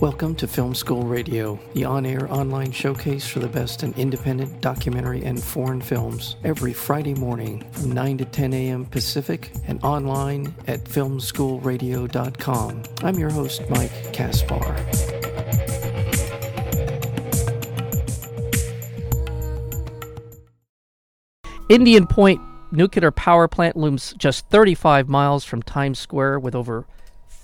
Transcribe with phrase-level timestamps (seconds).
[0.00, 4.60] Welcome to Film School Radio, the on air online showcase for the best in independent
[4.60, 8.84] documentary and foreign films, every Friday morning from 9 to 10 a.m.
[8.86, 12.82] Pacific and online at filmschoolradio.com.
[13.02, 14.76] I'm your host, Mike Kaspar.
[21.68, 22.40] Indian Point
[22.70, 26.86] nuclear power plant looms just 35 miles from Times Square with over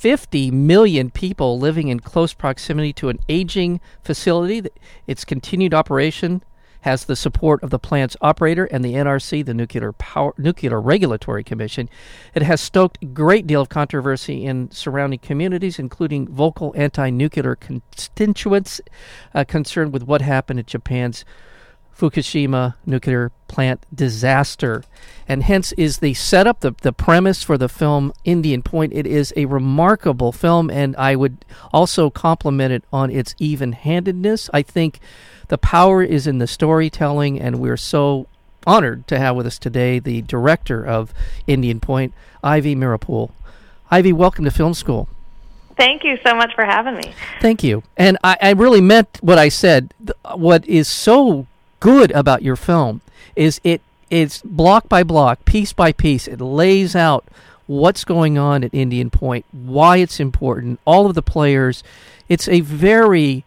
[0.05, 4.69] 50 million people living in close proximity to an aging facility.
[5.07, 6.43] Its continued operation
[6.83, 11.43] has the support of the plant's operator and the NRC, the Nuclear Power Nuclear Regulatory
[11.43, 11.89] Commission.
[12.35, 18.83] It has stoked a great deal of controversy in surrounding communities, including vocal anti-nuclear constituents
[19.35, 21.25] uh, concerned with what happened at Japan's
[21.97, 24.83] Fukushima nuclear plant disaster.
[25.29, 28.93] And hence is the setup, the, the premise for the film Indian Point.
[28.93, 34.51] It is a remarkable film, and I would also compliment it on its even handedness.
[34.53, 35.01] I think
[35.49, 38.27] the power is in the storytelling, and we're so
[38.67, 41.15] honored to have with us today the director of
[41.47, 43.31] Indian Point, Ivy Meeropol.
[43.91, 45.09] Ivy, welcome to Film School.
[45.77, 47.15] Thank you so much for having me.
[47.41, 47.83] Thank you.
[47.97, 49.93] And I, I really meant what I said.
[50.35, 51.47] What is so
[51.85, 53.03] good about your film
[53.37, 56.27] is it it's block by block, piece by piece.
[56.27, 57.27] It lays out
[57.67, 61.85] what's going on at Indian Point, why it's important, all of the players.
[62.27, 63.45] It's a very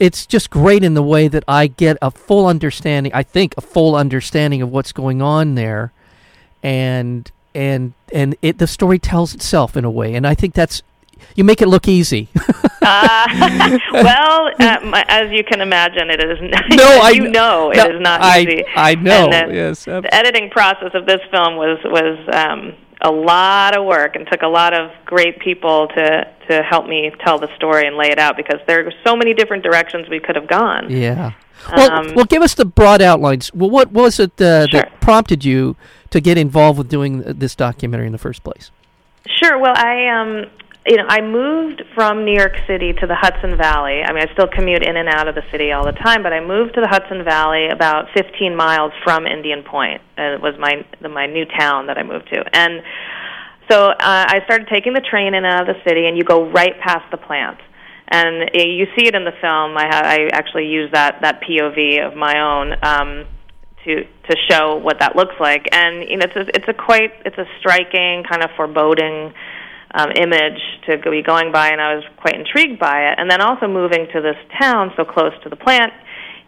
[0.00, 3.12] it's just great in the way that I get a full understanding.
[3.14, 5.92] I think a full understanding of what's going on there,
[6.60, 10.82] and and and it the story tells itself in a way, and I think that's
[11.34, 12.28] you make it look easy.
[12.82, 16.38] uh, well, uh, as you can imagine, it is.
[16.40, 18.64] No, I you know no, it is not I, easy.
[18.74, 19.26] I know.
[19.26, 20.08] The, yes, absolutely.
[20.08, 24.42] the editing process of this film was was um, a lot of work and took
[24.42, 28.18] a lot of great people to to help me tell the story and lay it
[28.18, 30.90] out because there are so many different directions we could have gone.
[30.90, 31.32] Yeah.
[31.74, 33.52] Well, um, well, give us the broad outlines.
[33.52, 34.80] Well, what was it uh, sure.
[34.80, 35.76] that prompted you
[36.10, 38.70] to get involved with doing this documentary in the first place?
[39.26, 39.58] Sure.
[39.58, 40.50] Well, I um,
[40.88, 44.00] you know, I moved from New York City to the Hudson Valley.
[44.02, 46.32] I mean, I still commute in and out of the city all the time, but
[46.32, 50.00] I moved to the Hudson Valley about 15 miles from Indian Point.
[50.16, 52.42] And it was my my new town that I moved to.
[52.56, 52.82] And
[53.70, 56.24] so uh, I started taking the train in and out of the city, and you
[56.24, 57.58] go right past the plant.
[58.10, 59.76] And you see it in the film.
[59.76, 63.26] I, ha- I actually use that that POV of my own um,
[63.84, 65.66] to to show what that looks like.
[65.72, 69.34] And you know, it's a, it's a quite it's a striking kind of foreboding
[69.94, 73.18] um, image to be going by, and I was quite intrigued by it.
[73.18, 75.92] And then also moving to this town so close to the plant,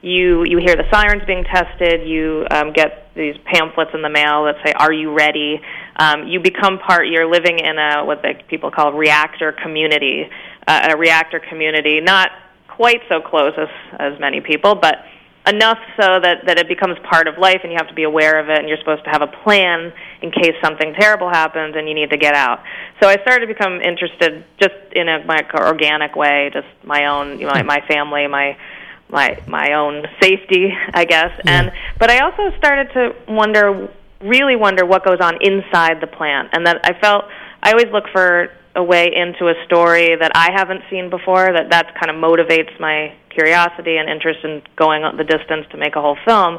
[0.02, 2.08] you you hear the sirens being tested.
[2.08, 5.60] You um, get these pamphlets in the mail that say, "Are you ready?"
[5.96, 7.06] Um, you become part.
[7.08, 10.28] You're living in a what they, people call reactor community,
[10.66, 12.30] uh, a reactor community, not
[12.68, 13.68] quite so close as
[13.98, 15.04] as many people, but
[15.50, 18.38] enough so that, that it becomes part of life and you have to be aware
[18.40, 21.88] of it and you're supposed to have a plan in case something terrible happens and
[21.88, 22.62] you need to get out.
[23.02, 27.38] So I started to become interested just in a my organic way, just my own,
[27.38, 28.56] you know, my family, my
[29.08, 31.32] my my own safety, I guess.
[31.44, 31.60] Yeah.
[31.60, 33.90] And but I also started to wonder
[34.20, 37.24] really wonder what goes on inside the plant and that I felt
[37.62, 41.70] I always look for a way into a story that I haven't seen before that
[41.70, 46.00] that kind of motivates my curiosity and interest in going the distance to make a
[46.00, 46.58] whole film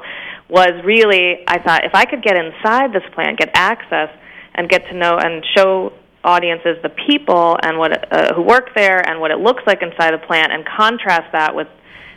[0.50, 4.10] was really I thought if I could get inside this plant, get access
[4.56, 9.00] and get to know and show audiences the people and what uh, who work there
[9.08, 11.68] and what it looks like inside the plant and contrast that with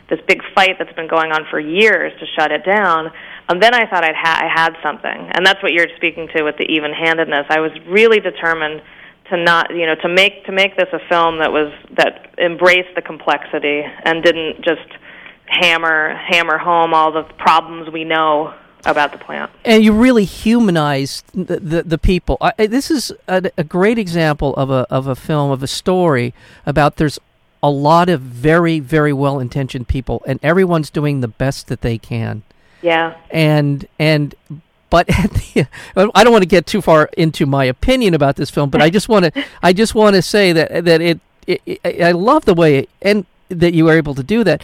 [0.09, 3.07] this big fight that's been going on for years to shut it down.
[3.47, 6.27] And um, then I thought I'd ha- I had something, and that's what you're speaking
[6.35, 7.45] to with the even-handedness.
[7.49, 8.81] I was really determined
[9.29, 12.93] to not you know to make to make this a film that was that embraced
[12.95, 14.87] the complexity and didn't just
[15.45, 18.53] hammer hammer home all the problems we know
[18.85, 19.51] about the plant.
[19.63, 22.37] And you really humanized the the, the people.
[22.39, 26.33] I, this is a, a, great example of a of a film of a story
[26.65, 27.19] about there's
[27.63, 31.97] a lot of very very well intentioned people and everyone's doing the best that they
[31.97, 32.43] can.
[32.81, 33.17] Yeah.
[33.31, 34.35] And and
[34.95, 38.69] but the, I don't want to get too far into my opinion about this film,
[38.69, 42.01] but I just want to I just want to say that that it, it, it,
[42.01, 44.63] I love the way it, and that you were able to do that,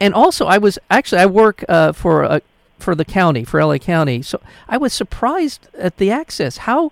[0.00, 2.40] and also I was actually I work uh, for a,
[2.78, 6.56] for the county for LA County, so I was surprised at the access.
[6.68, 6.90] How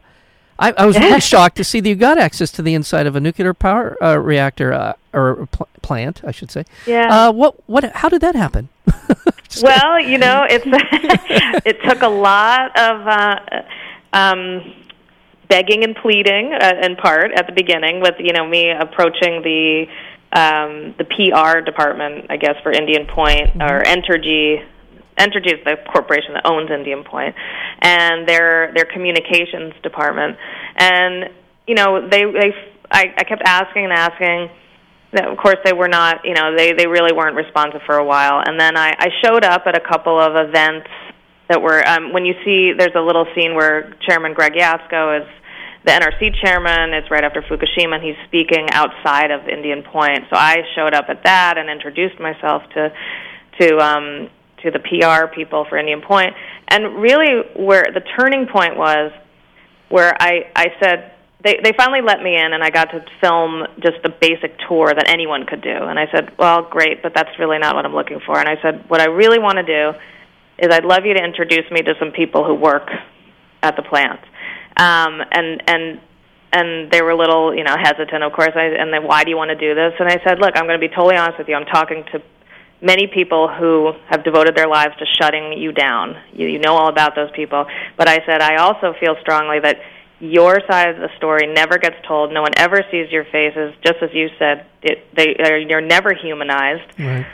[0.59, 3.17] I, I was really shocked to see that you got access to the inside of
[3.17, 6.67] a nuclear power uh, reactor uh, or pl- plant, I should say.
[6.87, 7.29] Yeah.
[7.29, 7.85] Uh, what what?
[7.93, 8.69] How did that happen?
[9.63, 10.65] well, you know, it's
[11.67, 13.63] it took a lot of uh,
[14.13, 14.75] um,
[15.49, 19.87] begging and pleading, uh, in part, at the beginning, with you know me approaching the
[20.33, 23.63] um, the PR department, I guess, for Indian Point mm-hmm.
[23.63, 24.67] or Entergy.
[25.17, 27.37] Entergy is the corporation that owns Indian Point,
[27.81, 30.37] and their their communications department.
[30.77, 31.31] And
[31.67, 32.53] you know, they they
[32.91, 34.51] I, I kept asking and asking.
[35.15, 36.25] Of course, they were not.
[36.25, 38.43] You know, they they really weren't responsive for a while.
[38.45, 40.89] And then I, I showed up at a couple of events
[41.49, 41.87] that were.
[41.87, 45.29] Um, when you see, there's a little scene where Chairman Greg Jaczko is
[45.85, 46.95] the NRC chairman.
[46.95, 50.25] It's right after Fukushima, and he's speaking outside of Indian Point.
[50.31, 52.93] So I showed up at that and introduced myself to
[53.61, 54.31] to um,
[54.63, 56.35] to the PR people for Indian Point.
[56.69, 59.13] And really, where the turning point was,
[59.91, 61.14] where I I said
[61.45, 64.93] they they finally let me in, and I got to film just a basic tour
[64.95, 65.77] that anyone could do.
[65.77, 68.39] And I said, well, great, but that's really not what I'm looking for.
[68.39, 69.99] And I said, what I really want to do
[70.59, 72.89] is I'd love you to introduce me to some people who work
[73.63, 74.21] at the plant.
[74.77, 76.01] Um, and and
[76.53, 78.53] and they were a little you know hesitant of course.
[78.55, 79.93] I, and then why do you want to do this?
[79.99, 81.57] And i said look i'm going to be totally honest with you.
[81.57, 82.23] I'm talking to
[82.81, 86.17] many people who have devoted their lives to shutting you down.
[86.33, 87.67] You, you know all about those people.
[87.97, 89.81] But i said i also feel strongly that
[90.25, 93.97] your side of the story never gets told no one ever sees your faces just
[94.03, 97.27] as you said it, they are, you're never humanized right.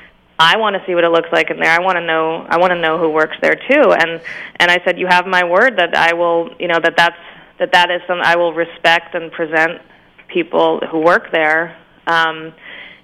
[0.43, 1.71] I want to see what it looks like in there.
[1.71, 2.47] I want to know.
[2.49, 3.93] I want to know who works there too.
[3.93, 4.23] And
[4.59, 6.49] and I said, you have my word that I will.
[6.59, 7.19] You know that that's
[7.59, 9.83] that that is something I will respect and present
[10.29, 11.77] people who work there
[12.07, 12.55] um,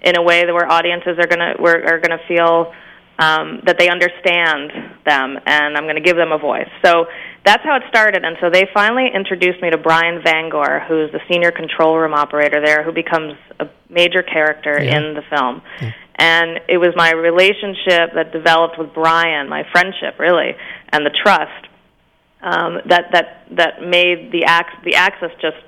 [0.00, 2.72] in a way that where audiences are gonna are gonna feel
[3.18, 4.72] um, that they understand
[5.04, 6.68] them, and I'm going to give them a voice.
[6.84, 7.06] So
[7.46, 8.24] that's how it started.
[8.24, 12.60] And so they finally introduced me to Brian Vangor, who's the senior control room operator
[12.60, 14.98] there, who becomes a major character yeah.
[14.98, 15.62] in the film.
[15.80, 15.92] Yeah.
[16.16, 20.56] And it was my relationship that developed with Brian, my friendship really,
[20.88, 21.68] and the trust
[22.42, 25.64] um, that that that made the ac- the access just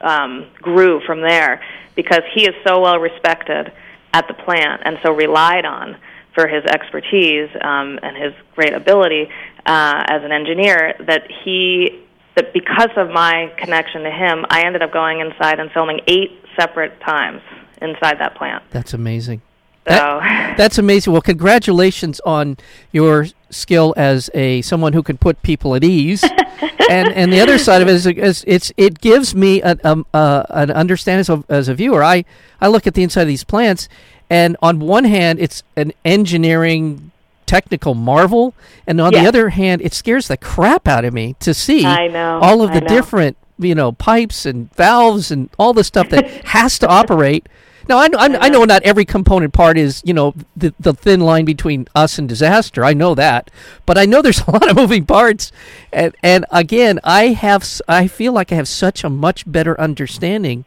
[0.00, 1.62] um, grew from there
[1.94, 3.72] because he is so well respected
[4.12, 5.96] at the plant and so relied on
[6.34, 9.28] for his expertise um, and his great ability
[9.66, 12.04] uh, as an engineer that he
[12.38, 16.40] that because of my connection to him, I ended up going inside and filming eight
[16.56, 17.42] separate times
[17.82, 18.62] inside that plant.
[18.70, 19.42] That's amazing.
[19.84, 21.12] That, that's amazing.
[21.12, 22.56] Well, congratulations on
[22.92, 26.22] your skill as a someone who can put people at ease,
[26.90, 30.06] and and the other side of it is, is it's it gives me an um,
[30.14, 32.04] uh, an understanding as a, as a viewer.
[32.04, 32.24] I
[32.60, 33.88] I look at the inside of these plants,
[34.30, 37.10] and on one hand, it's an engineering
[37.46, 38.54] technical marvel,
[38.86, 39.22] and on yes.
[39.22, 42.80] the other hand, it scares the crap out of me to see all of the
[42.80, 47.48] different you know pipes and valves and all the stuff that has to operate
[47.88, 51.20] now, I, I, I know not every component part is, you know, the, the thin
[51.20, 52.84] line between us and disaster.
[52.84, 53.50] I know that,
[53.86, 55.50] but I know there's a lot of moving parts,
[55.92, 60.66] and and again, I have I feel like I have such a much better understanding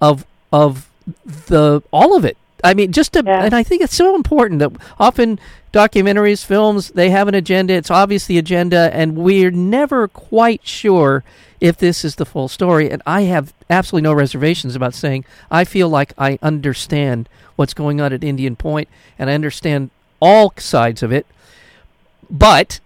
[0.00, 0.90] of of
[1.24, 2.36] the all of it.
[2.64, 3.44] I mean, just to, yeah.
[3.44, 5.38] and I think it's so important that often
[5.72, 7.74] documentaries, films, they have an agenda.
[7.74, 11.24] It's obvious the agenda, and we're never quite sure
[11.60, 12.90] if this is the full story.
[12.90, 18.00] And I have absolutely no reservations about saying I feel like I understand what's going
[18.00, 18.88] on at Indian Point,
[19.18, 19.90] and I understand
[20.20, 21.26] all sides of it.
[22.30, 22.80] But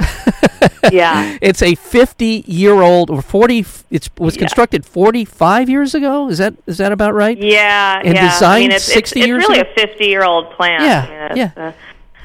[0.92, 3.64] yeah, it's a 50 year old or 40.
[3.90, 6.28] It was constructed 45 years ago.
[6.28, 7.36] Is that is that about right?
[7.36, 8.32] Yeah, and yeah.
[8.32, 9.70] designed I mean, it's, 60 it's, years it's really ago?
[9.82, 10.84] a 50 year old plant.
[10.84, 11.72] Yeah, mean, yeah.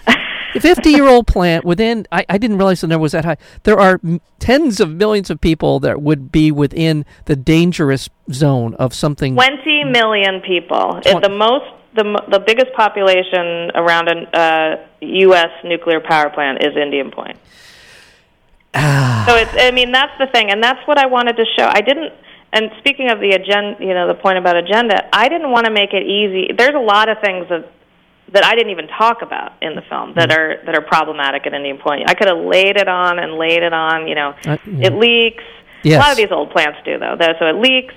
[0.07, 0.13] Uh,
[0.55, 3.37] a 50 year old plant within I, I didn't realize the number was that high
[3.63, 8.73] there are m- tens of millions of people that would be within the dangerous zone
[8.75, 11.65] of something 20 million people Tw- the most
[11.95, 15.49] the the biggest population around a uh, U.S.
[15.63, 17.37] nuclear power plant is Indian Point.
[18.73, 19.25] Ah.
[19.27, 21.67] So it's I mean that's the thing, and that's what I wanted to show.
[21.67, 22.13] I didn't.
[22.53, 25.71] And speaking of the agenda, you know, the point about agenda, I didn't want to
[25.71, 26.53] make it easy.
[26.57, 27.71] There's a lot of things that
[28.33, 30.61] that I didn't even talk about in the film that mm-hmm.
[30.61, 32.09] are that are problematic at Indian Point.
[32.09, 34.07] I could have laid it on and laid it on.
[34.07, 35.43] You know, uh, it leaks.
[35.83, 35.97] Yes.
[35.97, 37.15] A lot of these old plants do though.
[37.17, 37.33] though.
[37.39, 37.93] So it leaks.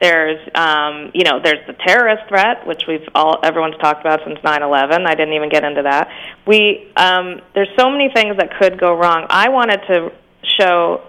[0.00, 4.38] There's, um, you know, there's the terrorist threat, which we've all everyone's talked about since
[4.38, 5.06] 9/11.
[5.06, 6.08] I didn't even get into that.
[6.46, 9.26] We um, there's so many things that could go wrong.
[9.28, 10.12] I wanted to
[10.58, 11.02] show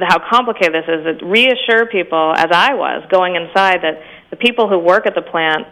[0.00, 1.04] how complicated this is.
[1.04, 5.22] That reassure people, as I was going inside, that the people who work at the
[5.22, 5.66] plant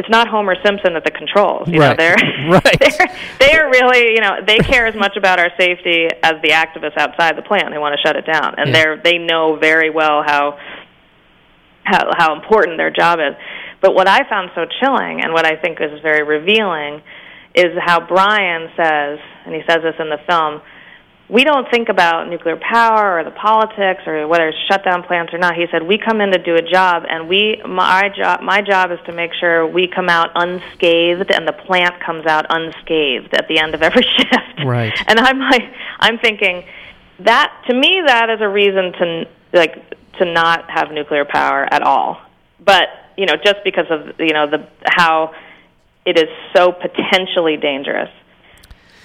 [0.00, 1.68] it's not Homer Simpson at the controls.
[1.68, 1.90] You right.
[1.90, 2.80] know, they're, right.
[2.80, 6.96] they're they're really you know they care as much about our safety as the activists
[6.96, 8.72] outside the plant who want to shut it down, and yeah.
[8.72, 10.58] they're they know very well how
[11.84, 13.34] how how important their job is.
[13.80, 17.02] But what I found so chilling, and what I think is very revealing,
[17.54, 20.60] is how Brian says, and he says this in the film,
[21.30, 25.32] we don't think about nuclear power or the politics or whether it's shut down plants
[25.32, 25.54] or not.
[25.54, 28.90] He said we come in to do a job, and we my job my job
[28.90, 33.46] is to make sure we come out unscathed and the plant comes out unscathed at
[33.48, 34.64] the end of every shift.
[34.64, 34.92] Right.
[35.06, 35.62] And I'm like
[36.00, 36.64] I'm thinking
[37.20, 39.76] that to me that is a reason to like
[40.18, 42.20] to not have nuclear power at all.
[42.64, 45.34] But you know just because of you know the how
[46.06, 48.08] it is so potentially dangerous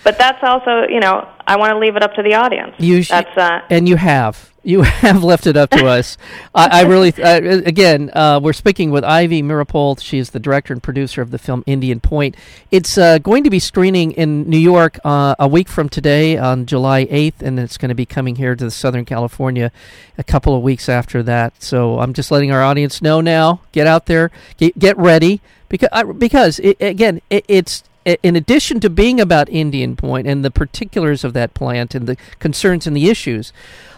[0.06, 2.76] but that's also you know I want to leave it up to the audience.
[2.78, 6.18] You sh- that's uh, and you have you have left it up to us.
[6.54, 10.02] I, I, really uh, again uh, we're speaking with Ivy Meeropol.
[10.02, 12.36] She is the director and producer of the film Indian Point.
[12.72, 16.66] It's uh, going to be screening in New York uh, a week from today on
[16.66, 19.72] July eighth, and it's going to be coming here to Southern California
[20.18, 21.62] a couple of weeks after that.
[21.62, 23.62] So I'm just letting our audience know now.
[23.72, 28.90] Get out there, get, get ready because because it, again it, it's in addition to
[28.90, 33.10] being about Indian Point and the particulars of that plant and the concerns and the
[33.10, 33.52] issues,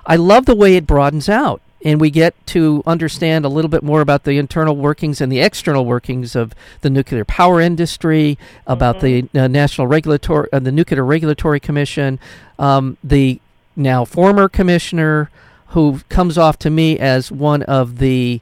[0.06, 1.62] I love the way it broadens out.
[1.84, 5.42] And we get to understand a little bit more about the internal workings and the
[5.42, 9.28] external workings of the nuclear power industry, about mm-hmm.
[9.34, 12.20] the uh, National Regulatory, uh, the Nuclear Regulatory Commission,
[12.58, 13.40] um, the
[13.76, 15.30] now former commissioner,
[15.68, 18.42] who comes off to me as one of the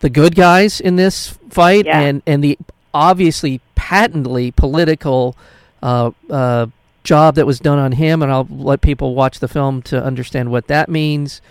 [0.00, 2.00] the good guys in this fight, yeah.
[2.00, 2.58] and and the
[2.92, 5.36] obviously patently political
[5.82, 6.66] uh, uh,
[7.02, 10.52] job that was done on him, and I'll let people watch the film to understand
[10.52, 11.42] what that means.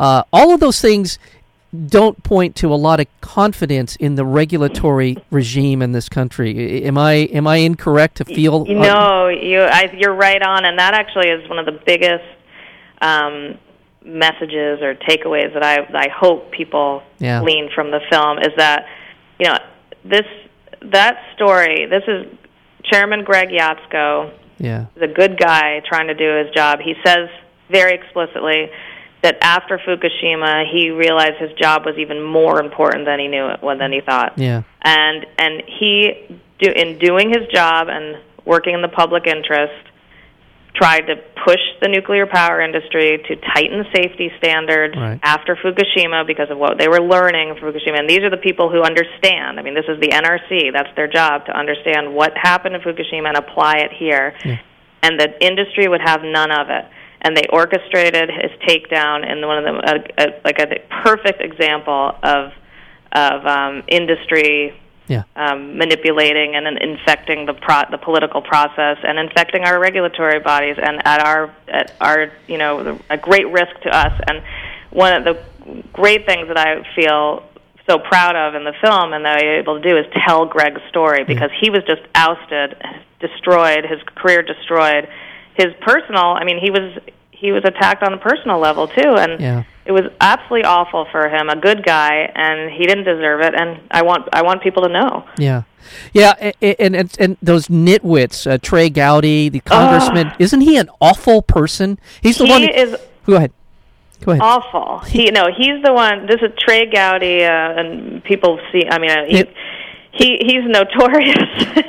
[0.00, 1.18] Uh, all of those things
[1.88, 6.82] don't point to a lot of confidence in the regulatory regime in this country.
[6.84, 8.64] Am I am I incorrect to feel?
[8.64, 12.24] No, you I, you're right on, and that actually is one of the biggest
[13.02, 13.58] um,
[14.02, 17.42] messages or takeaways that I I hope people yeah.
[17.42, 18.86] glean from the film is that
[19.38, 19.58] you know
[20.06, 20.24] this
[20.92, 22.26] that story, this is
[22.84, 24.32] Chairman Greg Jaczko.
[24.58, 24.86] Yeah.
[25.00, 26.80] A good guy trying to do his job.
[26.80, 27.28] He says
[27.70, 28.70] very explicitly
[29.22, 33.60] that after Fukushima, he realized his job was even more important than he knew it,
[33.78, 34.38] than he thought.
[34.38, 34.62] Yeah.
[34.82, 39.74] And and he do, in doing his job and working in the public interest,
[40.76, 45.18] tried to push the nuclear power industry to tighten safety standards right.
[45.22, 47.98] after Fukushima because of what they were learning from Fukushima.
[47.98, 49.58] And these are the people who understand.
[49.58, 50.72] I mean, this is the NRC.
[50.72, 54.34] That's their job to understand what happened in Fukushima and apply it here.
[54.44, 54.58] Yeah.
[55.02, 56.84] And the industry would have none of it.
[57.22, 60.66] And they orchestrated his takedown in one of the uh, uh, like a
[61.02, 62.52] perfect example of
[63.12, 65.22] of um, industry yeah.
[65.36, 71.06] um, manipulating and infecting the pro- the political process and infecting our regulatory bodies and
[71.06, 74.42] at our at our you know a great risk to us and
[74.90, 75.42] one of the
[75.92, 77.44] great things that I feel
[77.88, 80.46] so proud of in the film and that I was able to do is tell
[80.46, 82.76] Greg's story because he was just ousted,
[83.20, 85.08] destroyed, his career destroyed,
[85.54, 86.34] his personal.
[86.34, 86.98] I mean, he was
[87.36, 89.64] he was attacked on a personal level too, and yeah.
[89.84, 91.48] it was absolutely awful for him.
[91.48, 93.54] A good guy, and he didn't deserve it.
[93.54, 95.24] And I want I want people to know.
[95.38, 95.62] Yeah,
[96.12, 101.42] yeah, and and, and those nitwits, uh, Trey Gowdy, the congressman, isn't he an awful
[101.42, 101.98] person?
[102.22, 102.62] He's the he one.
[102.62, 102.96] He is.
[103.26, 103.52] Go ahead.
[104.24, 104.42] Go ahead.
[104.42, 105.00] Awful.
[105.00, 106.26] He no, he's the one.
[106.26, 108.84] This is Trey Gowdy, uh, and people see.
[108.88, 109.54] I mean, uh, he, it,
[110.16, 111.36] he he's notorious.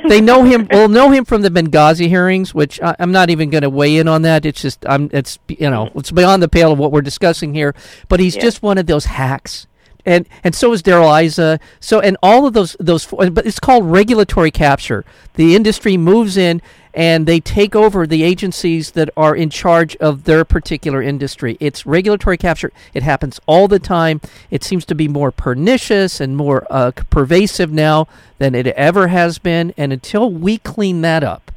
[0.08, 0.68] they know him.
[0.70, 3.96] Well, know him from the Benghazi hearings, which I, am not even going to weigh
[3.96, 4.44] in on that.
[4.44, 5.10] It's just I'm.
[5.12, 7.74] It's you know it's beyond the pale of what we're discussing here.
[8.08, 8.42] But he's yeah.
[8.42, 9.66] just one of those hacks.
[10.06, 11.60] And, and so is Darrell Issa.
[11.80, 15.04] So and all of those those, but it's called regulatory capture.
[15.34, 16.62] The industry moves in
[16.98, 21.56] and they take over the agencies that are in charge of their particular industry.
[21.60, 22.72] It's regulatory capture.
[22.92, 24.20] It happens all the time.
[24.50, 29.38] It seems to be more pernicious and more uh, pervasive now than it ever has
[29.38, 29.72] been.
[29.76, 31.52] And until we clean that up,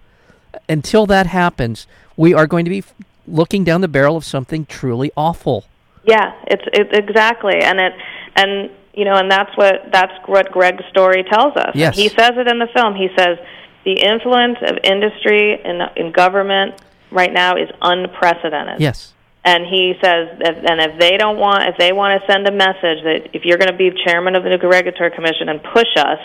[0.69, 2.83] until that happens, we are going to be
[3.27, 5.65] looking down the barrel of something truly awful.
[6.03, 7.93] Yeah, it's it, exactly, and it
[8.35, 11.71] and you know, and that's what that's what Greg's story tells us.
[11.73, 11.95] Yes.
[11.95, 12.93] he says it in the film.
[12.95, 13.39] He says
[13.83, 16.75] the influence of industry in, in government
[17.11, 18.79] right now is unprecedented.
[18.79, 19.13] Yes.
[19.43, 22.51] And he says, if, and if they don't want, if they want to send a
[22.51, 25.89] message that if you're going to be chairman of the Nuclear Regulatory Commission and push
[25.97, 26.19] us,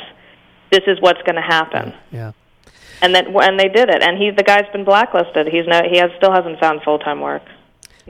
[0.71, 1.95] this is what's going to happen.
[2.13, 2.33] Yeah.
[3.01, 4.03] And that, and they did it.
[4.03, 5.49] And he, the guy's been blacklisted.
[5.49, 7.43] He's no, he has still hasn't found full time work.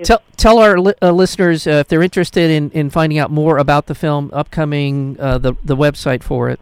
[0.03, 3.59] Tell, tell our li- uh, listeners uh, if they're interested in, in finding out more
[3.59, 6.61] about the film, upcoming uh, the the website for it.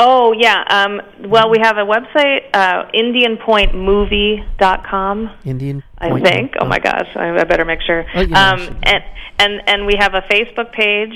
[0.00, 0.62] Oh yeah.
[0.70, 5.30] Um, well, we have a website, uh, IndianPointMovie.com.
[5.44, 5.82] Indian.
[5.98, 6.54] I think.
[6.60, 8.04] Oh, my gosh, I, I better make sure.
[8.14, 9.02] Oh, yeah, um, and
[9.40, 11.14] and and we have a Facebook page,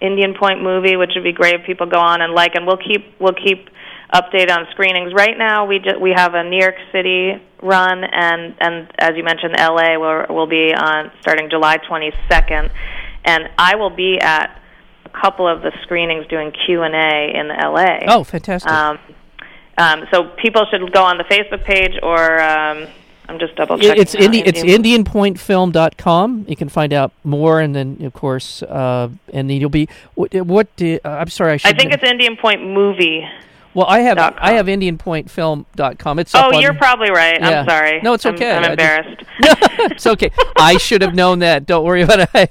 [0.00, 2.56] Indian Point Movie, which would be great if people go on and like.
[2.56, 3.68] And we'll keep we'll keep
[4.12, 5.14] update on screenings.
[5.14, 9.22] Right now, we just we have a New York City run, and and as you
[9.22, 12.72] mentioned, LA will will be on starting July 22nd,
[13.24, 14.59] and I will be at
[15.12, 17.98] couple of the screenings doing Q and A in LA.
[18.06, 18.70] Oh, fantastic!
[18.70, 18.98] Um,
[19.78, 22.40] um, so people should go on the Facebook page or.
[22.40, 22.88] Um,
[23.28, 24.02] I'm just double checking.
[24.02, 26.46] It's Indi- it's IndianPointFilm.com.
[26.48, 30.34] You can find out more, and then of course, uh, and then you'll be what?
[30.34, 33.24] what uh, I'm sorry, I, I think it's Indian Point Movie.
[33.72, 36.18] Well, I have I have IndianPointFilm.com.
[36.18, 37.40] It's oh, you're probably right.
[37.40, 37.60] Yeah.
[37.60, 38.00] I'm sorry.
[38.02, 38.50] No, it's okay.
[38.50, 39.22] I'm, I'm embarrassed.
[39.42, 40.30] Just, it's okay.
[40.56, 41.66] I should have known that.
[41.66, 42.28] Don't worry about it.
[42.34, 42.46] I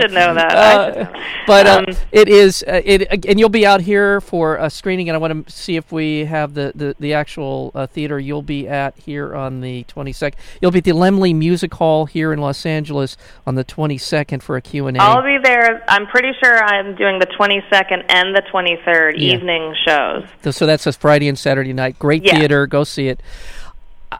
[0.00, 0.52] should know that.
[0.52, 4.68] Uh, but uh, um, it is uh, it, and you'll be out here for a
[4.68, 8.18] screening, and I want to see if we have the the, the actual uh, theater
[8.18, 10.34] you'll be at here on the 22nd.
[10.60, 14.56] You'll be at the Laemmle Music Hall here in Los Angeles on the 22nd for
[14.56, 15.02] a Q and A.
[15.02, 15.84] I'll be there.
[15.88, 19.34] I'm pretty sure I'm doing the 22nd and the 23rd yeah.
[19.34, 20.24] evening shows.
[20.50, 21.98] So that's a Friday and Saturday night.
[21.98, 22.38] Great yeah.
[22.38, 22.66] theater.
[22.66, 23.20] Go see it.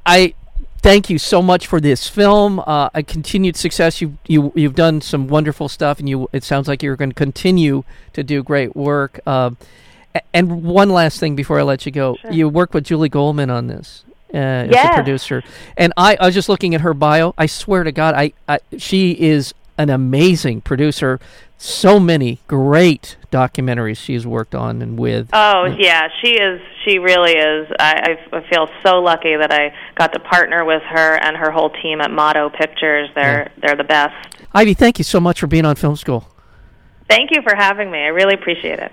[0.07, 0.35] I
[0.83, 2.61] thank you so much for this film.
[2.61, 4.00] Uh, a continued success.
[4.00, 7.14] You you you've done some wonderful stuff, and you it sounds like you're going to
[7.14, 9.21] continue to do great work.
[9.26, 9.52] Uh,
[10.35, 12.31] and one last thing before I let you go, sure.
[12.31, 14.04] you worked with Julie Goldman on this.
[14.35, 14.76] Uh, yes.
[14.76, 15.42] as a producer,
[15.76, 17.35] and I, I was just looking at her bio.
[17.37, 21.21] I swear to God, I, I she is an amazing producer
[21.62, 25.31] so many great documentaries she's worked on and with.
[25.33, 26.61] Oh yeah, she is.
[26.85, 27.69] She really is.
[27.78, 31.71] I, I feel so lucky that I got to partner with her and her whole
[31.71, 33.09] team at Motto Pictures.
[33.14, 33.61] They're yeah.
[33.61, 34.14] they're the best.
[34.52, 36.28] Ivy, thank you so much for being on Film School.
[37.09, 37.99] Thank you for having me.
[37.99, 38.92] I really appreciate it.